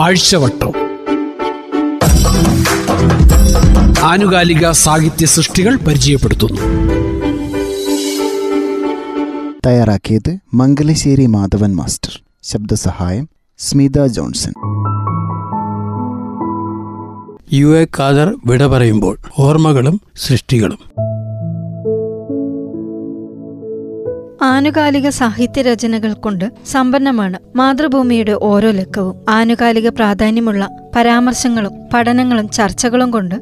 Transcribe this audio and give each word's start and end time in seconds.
ആഴ്ചവട്ടം. 0.00 0.72
ആനുകാലിക 4.04 4.70
സാഹിത്യ 4.70 5.26
സൃഷ്ടികൾ 5.26 5.76
പരിചയപ്പെടുത്തുന്നു. 5.76 6.60
തയ്യാറാക്കിയത് 9.66 10.38
Mangalassery 10.54 11.26
Madhavan 11.26 11.76
master. 11.76 12.22
ശബ്ദസഹായം 12.42 13.28
Smitha 13.58 14.06
Johnson. 14.06 14.52
U 17.52 17.66
A 17.66 17.86
Khader 17.98 18.34
വിട 18.46 18.66
പറയുമ്പോൾ 18.66 19.16
ഓർമ്മകളും 19.38 20.00
സൃഷ്ടികളും. 20.16 21.05
ആനുകാലിക 24.56 25.08
സാഹിത്യ 25.08 25.62
രചനകൾ 25.62 26.12
കൊണ്ട് 26.12 26.52
സമ്പന്നമാണ് 26.66 27.38
മാതൃഭൂമിയുടെ 27.56 28.32
ഓരോ 28.32 28.70
ലക്കവും. 28.70 29.16
ആനുകാലിക 29.28 29.88
പ്രാധാന്യമുള്ള 29.88 30.68
പരാമർശങ്ങളും 30.96 31.72
പഠനങ്ങളും 31.94 32.48
ചർച്ചകളും 32.48 33.10
കൊണ്ട് 33.10 33.34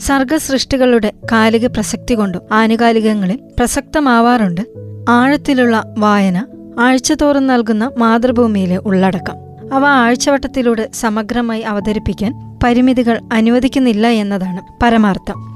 സർഗസൃഷ്ടികളുടെ 0.00 1.12
കാലിക 1.32 1.66
പ്രസക്തി 1.66 2.14
കൊണ്ടും 2.14 2.42
ആനുകാലികങ്ങളിൽ 2.52 3.38
പ്രസക്തമാവാറുണ്ട്. 3.58 4.60
ആഴത്തിലുള്ള 5.08 5.94
വായന 5.98 6.46
ആഴ്ചതോറും 6.80 7.46
നൽകുന്ന 7.46 7.90
മാതൃഭൂമിയിലെ 7.98 8.76
ഉള്ളടക്കം. 8.76 9.34
അവ 9.74 9.86
ആഴ്ചവട്ടത്തിലൂടെ 9.86 10.88
സമഗ്രമായി 10.94 11.60
അവതരിപ്പിക്കാൻ 11.60 12.58
പരിമിതികൾ 12.64 13.20
അനുവദിക്കുന്നില്ല 13.32 14.06
എന്നതാണ് 14.06 14.60
പരമാർത്ഥം. 14.82 15.50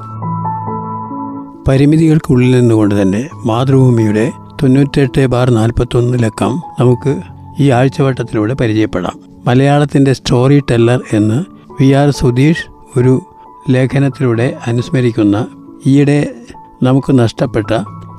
പരിമിതികൾക്കുള്ളിൽ 1.69 2.61
നിന്നുകൊണ്ട് 2.61 3.03
തന്നെ 3.03 3.29
മാതൃഭൂമിയുടെ 3.47 4.33
തൊണ്ണൂറ്റെട്ട് 4.63 5.27
ബാർ 5.27 5.51
നാൽപ്പത്തൊന്ന് 5.51 6.19
ലക്കം 6.23 6.63
നമുക്ക് 6.81 7.21
ഈ 7.61 7.71
ആഴ്ചവട്ടത്തിലൂടെ 7.71 8.55
പരിചയപ്പെടാം. 8.55 9.21
മലയാളത്തിന്റെ 9.45 10.13
സ്റ്റോറി 10.13 10.63
ടെല്ലർ 10.71 11.01
എന്ന് 11.13 11.45
വി 11.81 11.91
ആർ 11.91 12.11
സുധീഷ് 12.11 12.67
ഒരു 12.99 13.23
ലേഖനത്തിലൂടെ 13.71 14.57
അനുസ്മരിക്കുന്ന 14.67 15.47
ഈയിടെ 15.87 16.35
നമുക്ക് 16.83 17.19
നഷ്ടപ്പെട്ട 17.19 17.67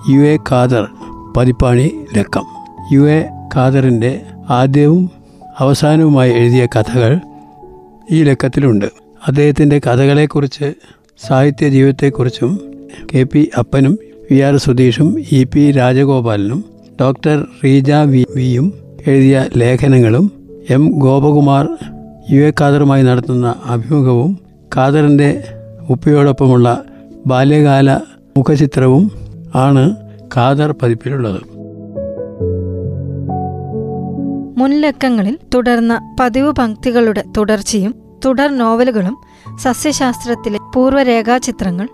യു 0.09 0.19
എ 0.19 0.37
ഖാദർ 0.49 0.87
പതിപ്പാണി 1.37 2.05
ലക്കം. 2.17 2.43
യു 2.91 2.99
എ 2.99 3.29
ഖാദറിന്റെ 3.55 4.21
ആദ്യവും 4.49 5.09
അവസാനവുമായി 5.59 6.31
എഴുതിയ 6.33 6.65
കഥകൾ 6.65 7.19
ഈ 8.11 8.23
ലക്കത്തിലുണ്ട്. 8.23 8.85
അദ്ദേഹത്തിന്റെ 9.27 9.79
കഥകളെക്കുറിച്ച് 9.79 10.73
സാഹിത്യ 11.27 11.69
ജീവിതത്തെക്കുറിച്ചും 11.69 12.59
കെ 13.15 13.23
പി 13.23 13.49
അപ്പനും 13.59 13.97
വി 14.31 14.39
ആർ 14.39 14.57
സുധീഷും 14.57 15.19
ഇ 15.31 15.43
പി 15.43 15.71
രാജഗോപാലനും 15.71 16.65
ഡോക്ടർ 17.01 17.45
റീജ 17.63 17.91
വി 17.91 18.25
വിയും 18.35 18.73
എഴുതിയ 19.07 19.45
ലേഖനങ്ങളും 19.57 20.25
എം 20.69 20.99
ഗോപകുമാർ 20.99 21.65
യു 22.31 22.41
എ 22.41 22.53
ഖാദറുമായി 22.61 23.03
നടത്തുന്ന 23.03 23.55
അഭിമുഖവും 23.65 24.31
ഖാദറിന്റെ 24.75 25.29
ഉപ്പയോടൊപ്പമുള്ള 25.89 26.67
ബാല്യകാല 27.25 27.89
മുഖചിത്രവും 28.37 29.03
ആണ് 29.55 29.83
ഖാദർ 30.35 30.71
പതിപ്പിലുള്ളത്. 30.71 31.41
മുൻലക്കങ്ങളിൽ 34.57 35.39
തുടർന്ന 35.55 36.15
പതിവ് 36.19 36.51
പങ്ക്തികളുടെ 36.59 37.23
തുടർച്ചയും 37.37 37.93
തുടർ 38.25 38.57
നോവലുകളും 38.57 39.15
സസ്യശാസ്ത്രത്തിലെ 39.63 40.59
പൂർവരേഖാചിത്രങ്ങൾ 40.75 41.87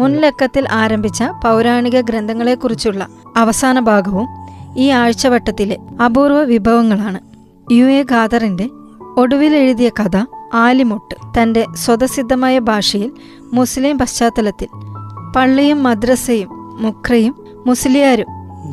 മുൻലക്കത്തിൽ 0.00 0.66
ആരംഭിച്ച 0.72 1.22
പൗരാണിക 1.22 2.00
ഗ്രന്ഥങ്ങളെക്കുറിച്ചുള്ള 2.00 3.06
അവസാന 3.36 3.80
ഭാഗവും 3.80 4.28
ഈ 4.76 4.88
ആഴ്ചവട്ടത്തിലെ 4.88 5.76
അപൂർവ 6.04 6.42
വിഭവങ്ങളാണ്. 6.42 7.20
യു 7.72 7.84
എ 7.84 8.02
ഖാദറിന്റെ 8.02 8.70
ഒടുവിൽ 9.16 9.56
എഴുതിയ 9.56 9.88
കഥ 9.88 10.16
ആലിമുട്ട് 10.54 11.42
തന്റെ 11.42 11.66
സ്വതസിദ്ധമായ 11.74 12.58
ഭാഷയിൽ 12.58 13.12
മുസ്ലിം 13.52 13.98
പശ്ചാത്തലത്തിൽ 13.98 14.68
പള്ളിയും 15.36 15.82
മദ്രസയും 15.82 16.48
മുഖ്രയും 16.82 17.34
മുസ്ലിയാരും 17.66 18.26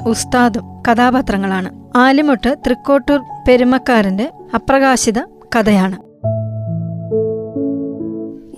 ഉസ്താദും 0.07 0.63
കഥാപാത്രങ്ങളാണ്. 0.87 1.69
ആലിമുട്ട് 1.95 2.57
തൃക്കോട്ടൂർ 2.65 3.19
പെരുമക്കാരന്റെ 3.47 4.31
അപ്രകാശിത 4.55 5.19
കഥയാണ്. 5.55 6.04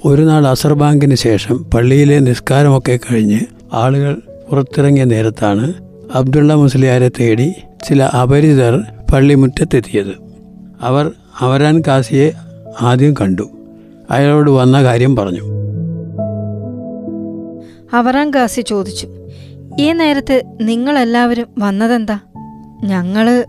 ഒരു 0.05 0.21
നാൾ 0.21 0.47
അസർ 0.47 0.73
ബാങ്കിന് 0.73 1.15
ശേഷം 1.15 1.65
പള്ളിയിലെ 1.73 2.19
നിസ്കാരമൊക്കെ 2.19 2.99
കഴിഞ്ഞ് 3.11 3.39
ആളുകൾ 3.73 4.21
പുറത്തിറങ്ങിയ 4.49 5.03
നേരത്താണ് 5.03 5.73
അബ്ദുള്ള 6.13 6.53
മുസ്ലിയാരെ 6.53 7.11
തേടി 7.19 7.53
ചില 7.87 8.03
അപരിചിതർ 8.03 8.83
പള്ളിമുറ്റത്തെത്തിയത് 9.13 10.13
അവർ 10.81 11.11
അവരാൻ 11.39 11.83
കാസിയെ 11.87 12.31
ആദ്യം 12.81 13.13
കണ്ടു. 13.21 13.49
അയാളോട് 14.11 14.51
വന്ന 14.51 14.83
കാര്യം 14.83 15.15
പറഞ്ഞു. 15.15 15.41
അവറാൻ 17.93 18.31
കാസി 18.31 18.61
ചോദിച്ചു 18.61 19.07
ഈ 19.79 19.91
നേരത്ത് 19.91 20.43
നിങ്ങളെല്ലാവരും 20.61 21.47
വന്നതെന്താ? 21.59 22.19
ഞങ്ങൾ 22.83 23.45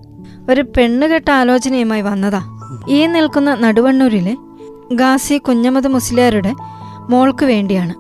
ഒരു 0.51 0.61
പെണ്ണുകെട്ട 0.61 1.31
ആലോചനയുമായി 1.31 2.03
വന്നതാ. 2.03 2.41
ഈ 2.89 3.07
നിൽക്കുന്ന 3.07 3.55
നടുവണ്ണൂരിലെ 3.55 4.37
ഗാസി 4.93 5.39
കുഞ്ഞമ്മദ് 5.39 5.89
മുസ്ലിയാരുടെ 5.89 6.55
മോൾക്ക് 7.11 7.45
വേണ്ടിയാണ്. 7.45 7.95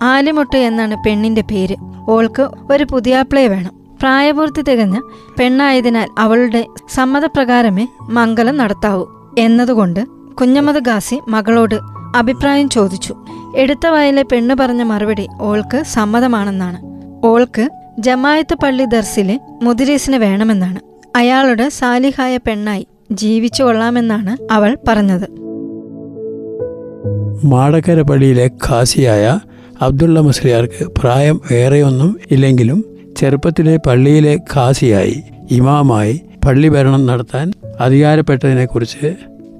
ആലിമുട്ട് 0.00 0.56
എന്നാണ് 0.56 0.96
പെണ്ണിന്റെ 1.06 1.42
പേര്. 1.42 1.76
ഓൾക്ക് 2.08 2.50
ഒരു 2.70 2.86
പുതിയാപ്ലയെ 2.90 3.48
വേണം. 3.48 3.70
പ്രായപൂർത്തി 4.00 4.62
തികഞ്ഞ 4.62 5.00
പെണ്ണായതിനാൽ 5.40 6.08
അവളുടെ 6.18 6.66
സമ്മതപ്രകാരമേ 6.94 7.86
മംഗലം 8.08 8.56
നടത്താവൂ 8.56 9.06
എന്നതുകൊണ്ട് 9.38 10.06
കുഞ്ഞമ്മദ് 10.40 10.78
ഗാസി 10.78 11.20
മകളോട് 11.28 11.74
അഭിപ്രായം 12.16 12.68
ചോദിച്ചു. 12.68 13.14
എടുത്ത 13.56 13.86
വയലിലെ 13.86 14.22
പെണ്ണ് 14.22 14.54
പറഞ്ഞ 14.54 14.82
മറുപടി 14.82 15.28
ഓൾക്ക് 15.40 15.82
സമ്മതമാണെന്നാണ്. 15.82 16.78
ഓൾക്ക് 17.26 17.70
ജമായത്ത് 17.98 18.54
പള്ളി 18.54 18.84
ദർസിലെ 18.84 19.40
മുദിരീസിന് 19.62 20.16
വേണമെന്നാണ്. 20.16 20.80
അയാളുടെ 21.16 21.68
സാലിഹായ 21.68 22.36
പെണ്ണായി 22.36 22.86
ജീവിച്ചു 23.12 23.62
കൊള്ളാമെന്നാണ് 23.62 24.52
അവൾ 24.52 24.78
പറഞ്ഞത്. 24.88 25.45
മാടക്കര 27.44 28.00
പള്ളിയിലെ 28.00 28.50
ഖാസിയായ 28.68 29.38
അബ്ദുള്ള 29.80 30.20
മുസ്ലിയാർക്ക് 30.20 30.86
പ്രായം 30.98 31.40
ഏറെയൊന്നും 31.52 32.20
ഇല്ലെങ്കിലും 32.30 32.84
ചെറുപ്പത്തിലെ 33.16 33.76
പള്ളിയിലെ 33.86 34.38
ഖാസിയായി 34.54 35.22
ഇമാമായി 35.50 36.20
പള്ളി 36.46 36.68
ഭരണം 36.68 37.06
നടത്താൻ 37.06 37.52
അധികാരപ്പെട്ടതിനെക്കുറിച്ച് 37.80 39.16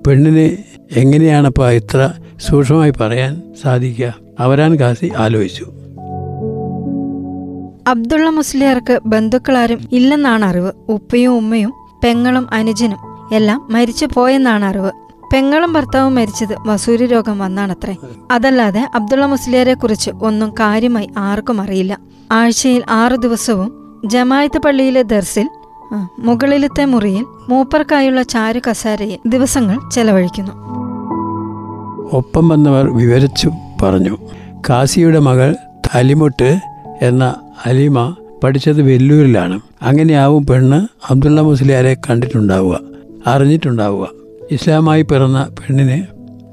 പെണ്ണിന് 0.07 0.57
എങ്ങനെയാണപ്പോൾ 0.99 1.71
ഇത്ര 1.71 2.11
സൂക്ഷ്മമായി 2.41 2.93
പറയാൻ 3.01 3.43
സാധിക്കുക? 3.63 4.15
അവരാൻ 4.41 4.77
ഖാസി 4.81 5.13
ആലോചിച്ചു. 5.17 5.67
അബ്ദുള്ള 7.89 8.31
മുസ്ലിയാർക്ക് 8.31 9.01
ബന്ധുക്കളാരും 9.07 9.79
ഇല്ലെന്നാണ് 9.93 10.45
അറിവ്. 10.45 10.73
ഉപ്പയും 10.89 11.37
ഉമ്മയും 11.37 11.73
പെങ്ങളും 12.05 12.49
അനുജനും 12.53 12.99
എല്ലാം 13.35 13.67
മരിച്ചു 13.71 14.09
പോയെന്നാണ് 14.15 14.65
അറിവ്. 14.65 15.06
പെങ്ങളും 15.33 15.73
ഭർത്താവും 15.73 16.15
മരിച്ചത് 16.15 16.55
വസൂരി 16.67 17.07
രോഗം 17.07 17.39
വന്നാണത്രേ. 17.39 17.97
അതല്ലാതെ 18.31 18.91
അബ്ദുള്ള 18.95 19.27
മുസ്ലിയാരെ 19.27 19.75
കുറിച്ച് 19.75 20.11
ഒന്നും 20.23 20.51
കാര്യമായി 20.51 21.09
ആർക്കും 21.17 21.61
അറിയില്ല. 21.61 21.99
ആഴ്ചയിൽ 22.33 22.83
ആറു 22.91 23.17
ദിവസവും 23.17 23.69
ജമായത്ത് 24.05 24.59
പള്ളിയിലെ 24.59 25.03
ദർസിൽ 25.03 25.49
മുകളിലത്തെ 26.19 26.85
മുറിയിൽ 26.85 27.25
മൂപ്പർക്കായുള്ള 27.49 28.23
ചാരു 28.23 28.61
കസാരയിൽ 28.71 29.19
ദിവസങ്ങൾ 29.27 29.77
ചെലവഴിക്കുന്നു. 29.93 30.53
ഒപ്പം 32.13 32.49
വന്നവർ 32.49 32.89
വിവരിച്ചു 32.97 33.51
പറഞ്ഞു 33.83 34.17
കാസിയുടെ 34.71 35.19
മകൾ 35.19 35.57
തലിമുട്ട് 35.95 36.51
എന്ന 37.03 37.35
അലിമ 37.67 38.17
പഠിച്ചത് 38.45 38.83
വെല്ലൂരിലാണ്. 38.83 39.61
അങ്ങനെയാവും 39.83 40.47
പെണ്ണ് 40.47 40.79
അബ്ദുള്ള 41.11 41.41
മുസ്ലിയാരെ 41.41 41.97
കണ്ടിട്ടുണ്ടാവുക 42.11 42.81
അറിഞ്ഞിട്ടുണ്ടാവുക. 43.27 44.26
ഇസ്ലാമായി 44.51 45.03
പിറന്ന 45.03 45.51
പെണ്ണിന് 45.59 46.03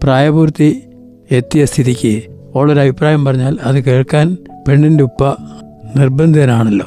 പ്രായപൂർത്തി 0.03 0.83
എത്തിയ 1.31 1.65
സ്ഥിതിക്ക് 1.65 2.23
ഓളൊരു 2.55 2.79
അഭിപ്രായം 2.79 3.25
പറഞ്ഞാൽ 3.25 3.57
അത് 3.63 3.83
കേൾക്കാൻ 3.83 4.37
പെണ്ണിന്റെ 4.67 5.03
ഉപ്പ 5.03 5.23
നിർബന്ധിതനാണല്ലോ. 5.95 6.85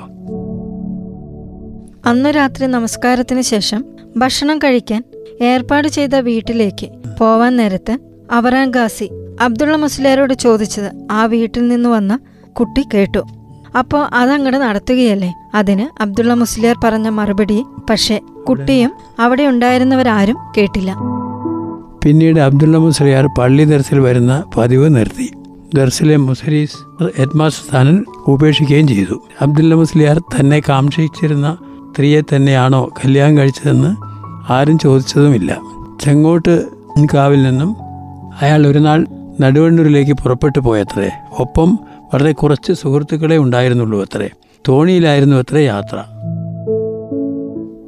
അന്ന് 2.08 2.29
രാത്രി 2.37 2.67
നമസ്കാരത്തിന് 2.67 3.41
ശേഷം 3.41 3.85
ഭക്ഷണം 4.17 4.58
കഴിക്കാൻ 4.58 5.05
ഏർപ്പാട് 5.41 5.88
ചെയ്ത 5.88 6.17
വീട്ടിലേക്ക് 6.17 6.88
പോവാൻ 7.20 7.56
നേരത്ത് 7.56 7.99
അവറാൻ 8.31 8.70
ഗാസി 8.70 9.11
അബ്ദുള്ള 9.41 9.76
മുസ്ലിയാരോട് 9.76 10.35
ചോദിച്ചത് 10.35 11.09
ആ 11.11 11.25
വീട്ടിൽ 11.26 11.69
നിന്ന് 11.69 11.88
വന്ന 11.88 12.19
കുട്ടി 12.52 12.85
കേട്ടു. 12.94 13.23
അപ്പോൾ 13.76 14.08
അതങ്ങട് 14.12 14.56
നടത്തുകയല്ലേ? 14.56 15.34
അതിന് 15.55 16.02
അബ്ദുള്ള 16.02 16.34
മുസ്ലിയാർ 16.34 16.76
പറഞ്ഞ 16.84 17.08
മറുപടി 17.08 17.64
പക്ഷേ 17.90 18.20
കുട്ടിയും 18.49 18.93
അവിടെ 19.20 19.43
ഉണ്ടായിരുന്നവരാരും 19.43 20.37
കേട്ടില്ല. 20.58 20.96
പിന്നീട് 22.05 22.40
അബ്ദുള്ള 22.40 22.78
മുസ്ലിയാർ 22.78 23.26
പള്ളി 23.26 23.64
ദർസിൽ 23.64 24.00
വരുന്ന 24.00 24.44
പതിവ് 24.56 24.96
നിർത്തി. 24.96 25.31
ദർസിലെ 25.75 26.17
മുസരീസ് 26.17 27.05
ഹെഡ്മാസ്റ്റർ 27.19 27.64
സ്ഥാനം 27.69 28.06
ഉപേക്ഷിക്കുകയും 28.26 28.88
ചെയ്തു. 28.88 29.23
അബ്ദുള്ള 29.43 29.75
മുസ്ലിയാർ 29.75 30.19
തന്നെ 30.19 30.61
കാക്ഷിച്ചിരുന്ന 30.61 31.56
സ്ത്രീയെ 31.90 32.20
തന്നെയാണോ 32.20 32.90
കല്യാണം 33.05 33.38
കഴിച്ചതെന്ന് 33.38 33.96
ആരും 34.52 34.78
ചോദിച്ചതുമില്ല. 34.78 35.58
ചെങ്ങോട്ട് 36.00 36.67
കാവിൽ 37.14 37.43
നിന്നും 37.43 37.76
അയാൾ 38.43 38.67
ഒരു 38.67 38.78
നാൾ 38.78 39.06
നടുവണ്ണൂരിലേക്ക് 39.40 40.12
പുറപ്പെട്ടു 40.12 40.58
പോയത്രേ. 40.58 41.11
ഒപ്പം 41.38 41.78
വളരെ 42.14 42.32
കുറച്ച് 42.32 42.73
സുഹൃത്തുക്കളെ 42.73 43.38
ഉണ്ടായിരുന്നുള്ളൂ 43.38 44.03
അത്രേ. 44.03 44.31
തോണിയിലായിരുന്നു 44.69 45.37
അത്രേ 45.37 45.64
യാത്ര. 45.64 46.05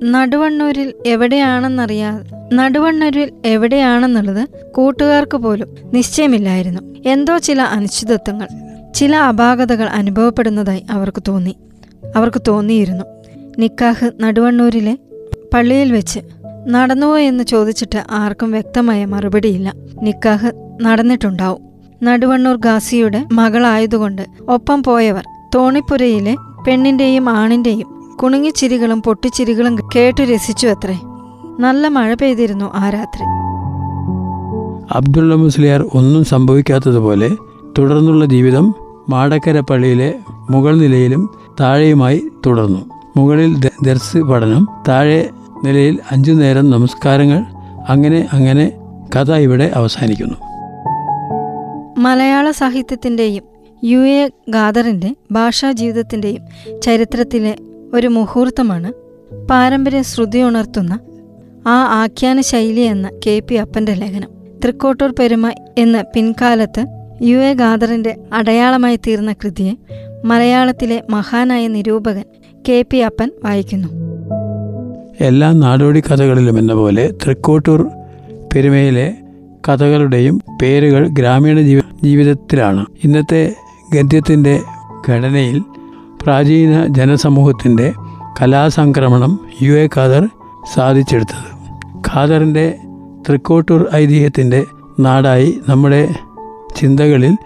നടുവണ്ണൂരിൽ 0.04 0.94
എവിടെയാണെന്നറിയാതെ 1.06 2.54
നടുവണ്ണൂരിൽ 2.54 3.32
എവിടെയാണെന്നുള്ളത് 3.44 4.48
കൂട്ടുകാർക്ക് 4.72 5.36
പോലും 5.36 5.74
നിശ്ചയമില്ലായിരുന്നു. 5.94 6.80
എന്തോ 7.06 7.38
ചില 7.38 7.62
അനിശ്ചിതത്വങ്ങൾ 7.62 8.48
ചില 8.94 9.16
അപാകതകൾ 9.16 9.88
അനുഭവപ്പെടുന്നതായി 9.88 10.86
അവർക്ക് 10.90 11.22
തോന്നി. 11.28 11.56
അവർക്ക് 12.16 12.42
തോന്നിയിരുന്നു 12.48 13.04
നിക്കാഹ് 13.58 14.10
നടുവണ്ണൂരിലെ 14.20 14.98
പള്ളിയിൽ 15.54 15.92
വെച്ച് 15.92 16.20
നടന്നുവോ 16.68 17.18
എന്ന് 17.18 17.44
ചോദിച്ചിട്ട് 17.44 17.98
ആർക്കും 18.10 18.50
വ്യക്തമായ 18.50 19.04
മറുപടിയില്ല. 19.04 19.72
നിക്കാഹ് 20.02 20.78
നടന്നിട്ടുണ്ടാവും. 20.80 21.67
നടുവണ്ണൂർ 22.02 22.56
ഗാസിയുടെ 22.56 23.26
മകളായതുകൊണ്ട് 23.32 24.22
ഒപ്പം 24.48 24.82
പോയവർ 24.82 25.24
തോണിപ്പുരയിലെ 25.54 26.36
പെണ്ണിന്റെയും 26.66 27.28
ആണിന്റെയും 27.28 28.16
കുണുങ്ങിച്ചിരികളും 28.16 29.02
പൊട്ടിച്ചിരികളും 29.02 29.78
കേട്ടു 29.96 30.22
രസിച്ചു 30.22 30.66
അത്രേ 30.66 30.98
നല്ല 31.60 31.88
മഴ 31.88 32.14
പെയ്തിരുന്നു 32.14 32.70
ആ 32.74 32.90
രാത്രി. 32.90 33.24
അബ്ദുള്ള 34.92 35.34
മുസ്ലിയാർ 35.34 35.82
ഒന്നും 35.94 36.24
സംഭവിക്കാത്തതുപോലെ 36.24 37.30
തുടർന്നുള്ള 37.78 38.24
ജീവിതം 38.24 38.74
മാടക്കര 39.08 39.60
പള്ളിയിലെ 39.60 40.14
മുകൾ 40.50 40.78
നിലയിലും 40.78 41.30
താഴെയുമായി 41.60 42.30
തുടർന്നു. 42.46 42.78
മുകളിൽ 43.16 43.70
ദർസ് 43.84 44.18
പഠനം 44.18 44.68
താഴെ 44.88 45.30
നിലയിൽ 45.64 45.98
അഞ്ചു 46.10 46.32
നേരം 46.32 46.70
നമസ്കാരങ്ങൾ 46.70 47.44
അങ്ങനെ 47.88 48.28
അങ്ങനെ 48.32 48.72
കഥ 49.16 49.32
ഇവിടെ 49.32 49.72
അവസാനിക്കുന്നു. 49.74 50.47
മലയാള 51.98 52.50
സാഹിത്യത്തിന്റെയും 52.50 53.44
യു 53.84 53.98
എ 53.98 54.30
ഖാദറിന്റെ 54.50 55.14
ഭാഷാ 55.32 55.72
ജീവിതത്തിന്റെയും 55.72 56.42
ചരിത്രത്തിലെ 56.80 57.56
ഒരു 57.94 58.06
മുഹൂർത്തമാണ് 58.06 58.90
പാരമ്പര്യ 59.46 60.02
ശ്രുതി 60.02 60.38
ഉണർത്തുന്ന 60.38 60.98
ആ 61.66 61.76
ആഖ്യാന 62.02 62.40
ശൈലി 62.40 62.80
എന്ന 62.80 63.10
കെ 63.26 63.42
പി 63.48 63.54
അപ്പന്റെ 63.54 63.94
ലേഖനം. 63.94 64.30
തൃക്കോട്ടൂർ 64.64 65.14
പെരുമ 65.18 65.52
എന്ന 65.78 66.04
പിൻകാലത്ത് 66.14 66.82
യു 67.22 67.36
എ 67.36 67.54
ഖാദറിന്റെ 67.54 68.16
അടയാളമായി 68.32 68.96
തീർന്ന 68.96 69.32
കൃതിയെ 69.32 69.72
മലയാളത്തിലെ 70.24 71.02
മഹാനായ 71.10 71.68
നിരൂപകൻ 71.68 72.24
കെ 72.68 72.84
പി 72.90 72.96
അപ്പൻ 72.96 73.30
വായിക്കുന്നു. 73.44 73.88
എല്ലാ 75.20 75.52
നാടോടി 75.52 76.00
കഥകളിലും 76.00 76.58
എന്ന 76.58 76.74
പോലെ 76.74 77.12
തൃക്കോട്ടൂർ 77.24 77.88
പെരുമയിലെ 78.54 79.14
കഥകളുടെയും 79.68 80.40
പേരുകൾ 80.62 81.08
ഗ്രാമീണ 81.08 81.60
ജീവ 81.60 81.80
ജീവിതത്തിലാണ്. 82.02 82.86
ഇന്നത്തെ 83.04 83.54
ഗദ്യത്തിന്റെ 83.94 84.60
ഘടനയിൽ 85.10 85.62
പ്രാചീന 86.22 86.86
ജനസമൂഹത്തിന്റെ 86.86 87.92
കലാസംക്രമണം 88.42 89.40
യു 89.62 89.72
എ 89.72 89.88
ഖാദർ 89.96 90.28
സാധിച്ചെടുത്തത്. 90.74 91.58
ഖാദറിന്റെ 91.98 92.78
തൃക്കോട്ടൂർ 93.28 93.86
ഐതിഹ്യത്തിന്റെ 93.94 94.64
നാടായി 95.00 95.60
നമ്മുടെ 95.68 96.14
ചിന്തകളിൽ 96.76 97.36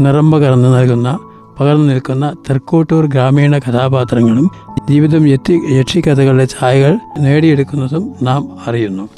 നിറം 0.00 0.30
പകർന്നു 0.30 0.68
നൽകുന്ന 0.68 1.18
പകർന്നു 1.60 1.92
നിൽക്കുന്ന 1.92 2.32
തൃക്കോട്ടൂർ 2.50 3.06
ഗ്രാമീണ 3.06 3.58
കഥാപാത്രങ്ങളും 3.58 4.50
ജീവിതം 4.90 5.28
യക്ഷി 5.28 6.00
കഥകളുടെ 6.00 6.46
ഛായകൾ 6.60 6.98
നേടിയെടുക്കുന്നതും 7.20 8.14
നാം 8.22 8.48
അറിയുന്നു. 8.66 9.08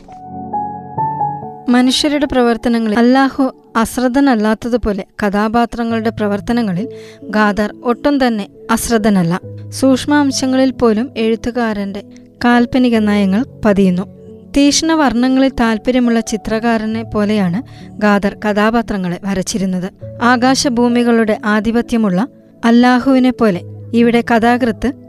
മനുഷ്യരുടെ 1.68 2.26
പ്രവർത്തനങ്ങളിൽ 2.26 2.98
അല്ലാഹു 2.98 3.54
അശ്രദ്ധനല്ലാത്തതുപോലെ 3.76 5.04
കഥാപാത്രങ്ങളുടെ 5.26 6.10
പ്രവർത്തനങ്ങളിൽ 6.10 6.88
ഗാദർ 7.22 7.74
ഒട്ടും 7.84 8.26
തന്നെ 8.26 8.48
അശ്രദ്ധനല്ല. 8.70 9.40
സൂക്ഷ്മാംശങ്ങളിൽ 9.70 10.70
പോലും 10.70 11.10
എഴുത്തുകാരന്റെ 11.16 12.02
കാൽപ്പനിക 12.44 12.96
നയങ്ങൾ 12.98 13.44
പതിയുന്നു. 13.64 14.02
തീക്ഷ്ണ 14.56 14.92
വർണങ്ങളിൽ 14.92 15.48
താല്പര്യമുള്ള 15.48 16.20
ചിത്രകാരനെ 16.20 17.02
പോലെയാണ് 17.02 17.90
ഗാദർ 17.90 18.36
കഥാപാത്രങ്ങളെ 18.48 19.18
വരച്ചിരുന്നത്. 19.24 20.14
ആകാശഭൂമികളുടെ 20.22 21.38
ആധിപത്യമുള്ള 21.44 22.28
അല്ലാഹുവിനെ 22.64 23.30
പോലെ 23.30 23.60
ഇവിടെ 23.94 24.24
കഥാകൃത്ത് 24.34 25.03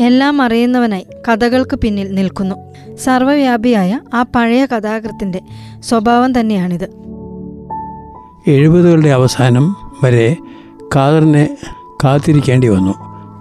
എല്ലാം 0.00 0.42
അറിയുന്നവനായി 0.42 1.06
കഥകൾക്ക് 1.28 1.76
പിന്നിൽ 1.76 2.14
നിൽക്കുന്നു. 2.14 2.56
സർവവ്യാപിയായ 2.94 4.00
ആ 4.14 4.22
പഴയ 4.22 4.66
കഥാകൃത്തിന്റെ 4.66 5.40
സ്വഭാവം 5.80 6.40
തന്നെയാണിത്. 6.40 6.88
എഴുപതുകളുടെ 8.46 9.08
അവസാനം 9.08 9.76
വരെ 10.04 10.36
കാതറിനെ 10.96 11.56
കാത്തിരിക്കേണ്ടി 12.04 12.68
വന്നു. 12.68 12.94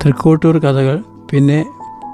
തൃക്കോട്ടൂർ 0.06 0.60
കഥകൾ 0.60 1.04
പിന്നെ 1.32 1.66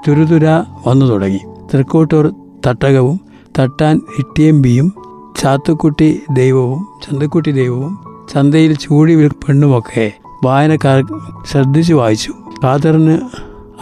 തുരുതുര 0.08 0.46
വന്നു 0.86 1.06
തുടങ്ങി. 1.06 1.40
തൃക്കോട്ടൂർ 1.74 2.34
തട്ടകവും 2.66 3.20
തട്ടാൻ 3.58 4.00
ഇട്ടിയമ്പിയും 4.18 4.94
ചാത്തുക്കുട്ടി 5.38 6.22
ദൈവവും 6.30 6.88
ചന്തക്കുട്ടി 7.04 7.50
ദൈവവും 7.50 7.98
ചന്തയിൽ 8.34 8.76
ചൂടി 8.76 9.26
പെണ്ണുമൊക്കെ 9.28 10.12
വായനക്കാർ 10.44 11.02
ശ്രദ്ധിച്ചു 11.50 11.94
വായിച്ചു. 11.94 12.32
ഖാദറിന് 12.64 13.18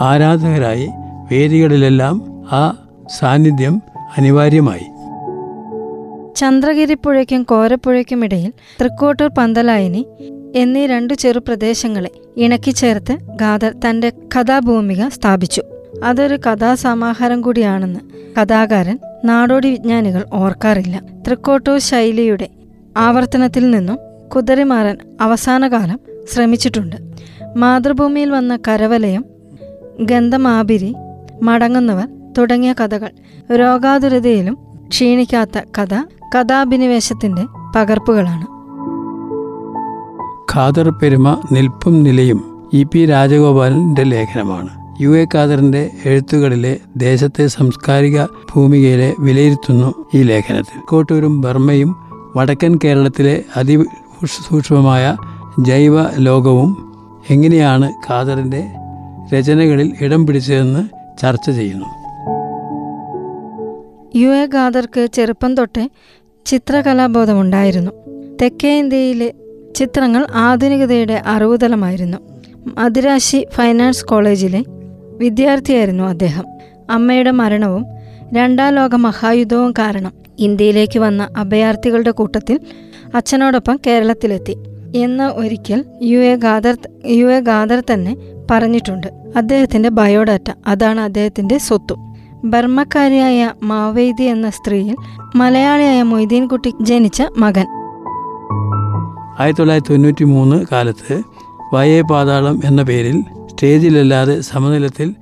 ആരാധകരായി 0.01 0.89
വേദികളിലെല്ലാം 1.31 2.21
ആ 2.51 2.87
സാന്നിധ്യം 3.19 3.81
അനിവാര്യമായി. 4.17 4.85
ചന്ദ്രഗിരിപ്പുഴയ്ക്കും 6.35 7.43
കോരപ്പുഴയ്ക്കും 7.43 8.25
ഇടയിൽ 8.25 8.53
തൃക്കോട്ടൂർ 8.81 9.29
പന്തലായനി 9.37 10.07
എന്നീ 10.55 10.85
രണ്ടു 10.85 11.13
ചെറു 11.13 11.39
പ്രദേശങ്ങളെ 11.39 12.09
ഇണക്കിച്ചേർത്ത് 12.37 13.17
ഗാദർ 13.35 13.75
തന്റെ 13.89 14.09
കഥാഭൂമിക 14.09 15.07
സ്ഥാപിച്ചു. 15.07 15.63
അതൊരു 16.03 16.35
കഥാസമാഹാരം 16.35 17.41
കൂടിയാണെന്ന് 17.41 17.99
കഥാകാരൻ 18.41 18.99
നാടോടി 19.25 19.71
വിജ്ഞാനികൾ 19.71 20.25
ഓർക്കാറില്ല. 20.33 21.01
തൃക്കോട്ടൂർ 21.27 21.77
ശൈലിയുടെ 21.77 22.49
ആവർത്തനത്തിൽ 22.97 23.71
നിന്നും 23.71 23.97
കുതറിമാറാൻ 24.35 24.97
അവസാനകാലം 25.21 25.99
ശ്രമിച്ചിട്ടുണ്ട്. 26.33 26.95
മാതൃഭൂമിയിൽ 27.55 28.31
വന്ന 28.31 28.59
കരവലയം 28.67 29.34
ഗന്ധമാപിരി 30.01 30.95
മടങ്ങുന്നവർ 31.43 32.07
തുടങ്ങിയ 32.37 32.73
കഥകൾ. 32.73 33.09
രോഗാതുരതയിലും 33.55 34.57
ക്ഷീണിക്കാത്ത 34.87 35.61
കഥ 35.79 35.93
കഥാഭിനിവേശത്തിന്റെ 36.35 37.45
പകർപ്പുകളാണ്. 37.75 38.45
ഖാദർ 40.53 40.89
പെരുമ 40.89 41.41
നിൽപ്പും 41.51 42.03
നിലയും 42.03 42.69
ഇ 42.73 42.83
പി 42.83 43.05
രാജഗോപാലന്റെ 43.05 44.03
ലേഖനമാണ്. 44.03 44.69
യു 45.01 45.09
എ 45.09 45.25
ഖാദറിന്റെ 45.35 45.91
എഴുത്തുകളിലെ 46.05 46.77
ദേശത്തെ 46.97 47.47
സാംസ്കാരിക 47.47 48.25
ഭൂമികയിലെ 48.25 49.13
വിലയിരുത്തുന്നു 49.19 49.93
ഈ 50.13 50.23
ലേഖനത്തിൽ. 50.23 50.79
കോട്ടൂരും 50.79 51.41
ബർമ്മയും 51.41 51.95
വടക്കൻ 52.35 52.79
കേരളത്തിലെ 52.83 53.43
അതി 53.55 53.85
സൂക്ഷ്മമായ 54.25 55.15
ജൈവ 55.59 56.09
ലോകവും 56.17 56.93
എങ്ങനെയാണ് 57.29 57.93
ഖാദറിന്റെ 58.09 58.71
രചനകളിൽ 59.33 59.93
ഇടം 60.01 60.27
പിടിച്ചതെന്ന് 60.27 60.89
ചർച്ച 61.21 61.49
ചെയ്യുന്നു. 61.51 61.85
യു 64.17 64.27
എ 64.27 64.47
ഖാദർക്ക് 64.55 65.07
ചെറുപ്പം 65.13 65.55
തൊട്ടേ 65.55 65.89
ചിത്രകലാബോധമുണ്ടായിരുന്നു. 66.45 67.91
തെക്കേ 68.41 68.79
ഇന്ത്യയിലെ 68.79 69.33
ചിത്രങ്ങൾ 69.75 70.27
ആധുനികതയുടെ 70.33 71.21
അറിവുതലമായിരുന്നു 71.25 72.17
മദിരാശി 72.77 73.47
ഫൈനാൻസ് 73.53 74.05
കോളേജിലെ 74.05 74.63
വിദ്യാർത്ഥിയായിരുന്നു 75.17 76.03
അദ്ദേഹം. 76.03 76.45
അമ്മയുടെ 76.89 77.31
മരണവും 77.31 77.85
രണ്ടാം 78.33 78.75
ലോക 78.75 78.95
മഹായുദ്ധവും 78.95 79.71
കാരണം 79.71 80.13
ഇന്ത്യയിലേക്ക് 80.39 80.99
വന്ന 80.99 81.29
അഭയാർത്ഥികളുടെ 81.37 82.11
കൂട്ടത്തിൽ 82.11 82.59
അച്ഛനോടൊപ്പം 83.15 83.79
കേരളത്തിലെത്തി. 83.87 84.57
എന്ന് 84.95 85.23
ഒരിക്കൽ 85.23 85.85
U 86.01 86.17
A 86.19 86.35
Khader 86.35 86.77
U 87.05 87.25
A 87.25 87.39
Khader 87.39 87.83
തന്നെ 87.93 88.34
പറഞ്ഞിട്ടുണ്ട്. 88.51 89.07
അദ്ദേഹത്തിന്റെ 89.35 89.89
ബയോഡാറ്റ 89.89 90.51
അതാണ് 90.67 90.99
അദ്ദേഹത്തിന്റെ 90.99 91.57
സ്വത്തും. 91.57 92.15
ബർമ്മക്കാരിയായ 92.45 93.51
മാവേദി 93.63 94.23
എന്ന 94.23 94.49
സ്ത്രീയിൽ 94.49 94.95
മലയാളിയായ 95.35 96.03
മൊയ്തീൻകുട്ടി 96.03 96.73
ജനിച്ച 96.81 97.23
മകൻ. 97.37 97.65
ആയിരത്തി 99.39 99.59
തൊള്ളായിരത്തി 99.59 99.91
തൊണ്ണൂറ്റി 99.91 100.23
മൂന്ന് 100.23 100.65
കാലത്ത് 100.71 101.21
വയേ 101.73 102.01
പാതാളം 102.01 102.61
എന്ന 102.65 102.83
പേരിൽ 102.83 103.23
സ്റ്റേജിലല്ലാതെ 103.47 104.41
സമനിലത്തിൽ 104.41 105.15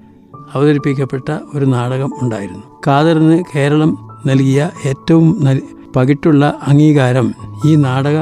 അവതരിപ്പിക്കപ്പെട്ട 0.54 1.38
ഒരു 1.56 1.66
നാടകം 1.66 2.12
ഉണ്ടായിരുന്നു. 2.22 2.64
കാതറിന് 2.88 3.44
കേരളം 3.56 4.08
നൽകിയ 4.26 4.70
ഏറ്റവും 4.86 5.48
പകിട്ടുള്ള 5.96 6.60
അംഗീകാരം 6.68 7.34
ഈ 7.66 7.76
നാടക 7.76 8.18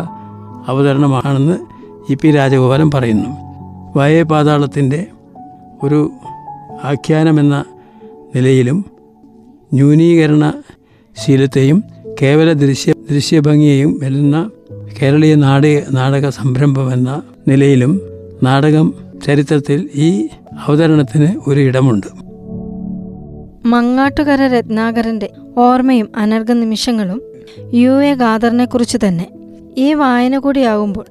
അവതരണമാണെന്ന് 0.67 1.57
ഇ 2.09 2.13
പി 2.13 2.31
രാജഗോപാലൻ 2.31 2.91
പറയുന്നു. 2.93 3.50
വയേ 3.95 4.23
പാതാളത്തിന്റെ 4.23 5.07
ഒരു 5.83 6.11
ആഖ്യാനമെന്ന 6.83 7.65
നിലയിലും 8.35 8.85
ന്യൂനീകരണ 9.73 10.53
ശീലത്തെയും 11.17 11.83
കേവല 12.21 12.53
ദൃശ്യ 12.53 12.93
ദൃശ്യഭംഗിയെയും 13.11 13.99
വരുന്ന 14.03 14.49
കേരളീയ 15.01 15.35
നാടക 15.35 15.81
നാടക 15.91 16.29
സംരംഭം 16.29 16.93
എന്ന 16.93 17.21
നിലയിലും 17.47 18.01
നാടകം 18.43 18.93
ചരിത്രത്തിൽ 19.25 19.89
ഈ 19.95 20.27
അവതരണത്തിന് 20.67 21.49
ഒരു 21.49 21.59
ഇടമുണ്ട്. 21.59 22.07
മങ്ങാട്ടുകര 23.65 24.47
രത്നാകരന്റെ 24.47 25.29
ഓർമ്മയും 25.57 26.11
അനർഘ 26.15 26.51
നിമിഷങ്ങളും 26.51 27.21
യു 27.73 27.91
എ 27.91 28.15
ഗാദറിനെ 28.15 28.65
കുറിച്ച് 28.65 28.97
തന്നെ. 29.07 29.27
ഈ 29.77 29.93
വായന 29.93 30.37
കൂടിയാകുമ്പോൾ 30.37 31.05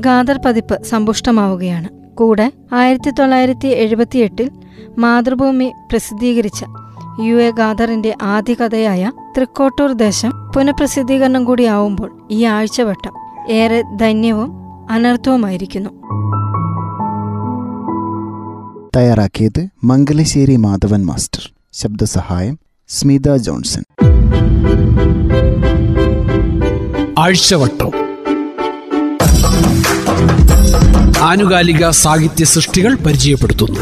ഗാദർ 0.00 0.40
പതിപ്പ് 0.46 0.82
സമ്പുഷ്ടമാവുകയാണ്. 0.82 1.97
കൂടെ 2.18 2.52
ആയിരത്തി 2.72 3.10
തൊള്ളായിരത്തി 3.10 3.68
എഴുപത്തിയെട്ടിൽ 3.68 4.50
മാതൃഭൂമി 4.98 5.72
പ്രസിദ്ധീകരിച്ച 5.90 6.64
യു 7.20 7.34
എ 7.34 7.50
ഗാദറിന്റെ 7.50 8.14
ആദ്യ 8.22 8.54
കഥയായ 8.54 9.12
തൃക്കോട്ടൂർ 9.36 9.92
ദേശം 9.92 10.32
പുനഃപ്രസിദ്ധീകരണം 10.54 11.44
കൂടിയാവുമ്പോൾ 11.44 12.10
ഈ 12.30 12.44
ആഴ്ചവട്ടം 12.44 13.12
ഏറെ 13.50 13.82
ധന്യവും 13.96 14.52
അനർത്ഥവുമായിരിക്കുന്നു 14.90 15.90
തയ്യാറാക്കിയത് 18.96 19.68
മംഗലശ്ശേരി 19.84 20.56
മാധവൻ 20.56 21.06
മാസ്റ്റർ. 21.06 21.52
ശബ്ദസഹായം 21.72 22.58
സ്മിത 22.88 23.36
ജോൺസൺ. 23.36 23.82
ആഴ്ചവട്ടം. 27.18 28.08
ആനുകാലിക 31.20 31.90
സാഹിത്യ 31.90 32.44
സൃഷ്ടികൾ 32.44 32.94
പരിചയപ്പെടുത്തുന്നു. 32.94 33.80